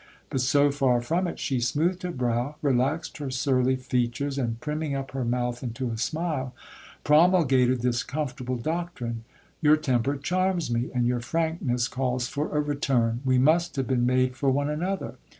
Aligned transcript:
But 0.31 0.41
so 0.41 0.71
far 0.71 0.99
from 0.99 1.27
it, 1.27 1.37
she 1.37 1.59
smoothed 1.59 2.01
her 2.01 2.09
brow, 2.11 2.55
relaxed 2.63 3.19
her 3.19 3.29
surly 3.29 3.75
features, 3.75 4.39
and 4.39 4.59
primming 4.59 4.95
up 4.97 5.11
her 5.11 5.23
mouth 5.23 5.61
into 5.61 5.91
a 5.91 5.97
smile, 5.99 6.55
promul 7.05 7.47
gated 7.47 7.81
this 7.83 8.01
comfortable 8.01 8.55
doctrine: 8.57 9.25
Your 9.61 9.77
temper 9.77 10.17
charms 10.17 10.71
me, 10.71 10.89
and 10.91 11.05
your 11.05 11.19
frankness 11.19 11.87
calls 11.87 12.27
for 12.27 12.47
a 12.49 12.59
return/ 12.61 13.21
We 13.23 13.37
must 13.37 13.75
have 13.75 13.85
been 13.85 14.07
made 14.07 14.35
for 14.35 14.49
one 14.49 14.71
another. 14.71 15.17